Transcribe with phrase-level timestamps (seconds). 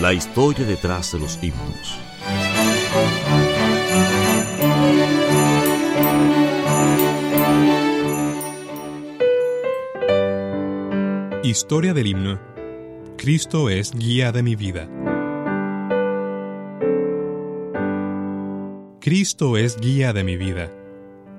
[0.00, 1.98] La historia detrás de los himnos.
[11.42, 12.38] Historia del himno.
[13.16, 14.86] Cristo es guía de mi vida.
[19.00, 20.70] Cristo es guía de mi vida.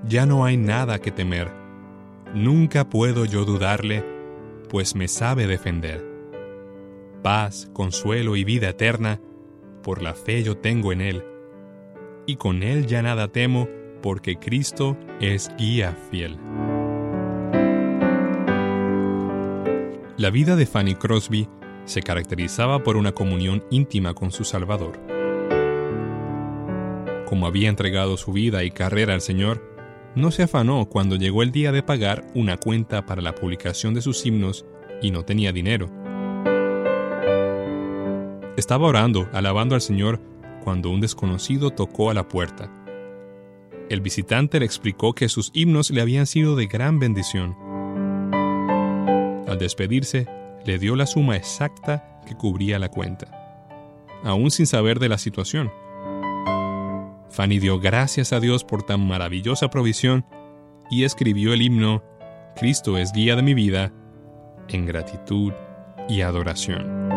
[0.08, 1.52] Ya no hay nada que temer.
[2.34, 4.04] Nunca puedo yo dudarle,
[4.70, 6.07] pues me sabe defender
[7.18, 9.20] paz, consuelo y vida eterna,
[9.84, 11.24] por la fe yo tengo en Él.
[12.26, 13.68] Y con Él ya nada temo,
[14.02, 16.38] porque Cristo es guía fiel.
[20.18, 21.48] La vida de Fanny Crosby
[21.86, 25.00] se caracterizaba por una comunión íntima con su Salvador.
[27.28, 29.62] Como había entregado su vida y carrera al Señor,
[30.16, 34.02] no se afanó cuando llegó el día de pagar una cuenta para la publicación de
[34.02, 34.66] sus himnos
[35.02, 35.90] y no tenía dinero.
[38.58, 40.20] Estaba orando, alabando al Señor,
[40.64, 42.72] cuando un desconocido tocó a la puerta.
[43.88, 47.56] El visitante le explicó que sus himnos le habían sido de gran bendición.
[49.48, 50.28] Al despedirse,
[50.66, 53.28] le dio la suma exacta que cubría la cuenta,
[54.24, 55.72] aún sin saber de la situación.
[57.30, 60.26] Fanny dio gracias a Dios por tan maravillosa provisión
[60.90, 62.04] y escribió el himno
[62.56, 63.94] Cristo es guía de mi vida
[64.68, 65.54] en gratitud
[66.10, 67.17] y adoración.